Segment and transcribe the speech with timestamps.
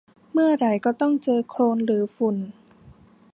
[0.31, 2.37] เมื่อไหร่ก็ต้องเจอโคลนหรือฝุ่น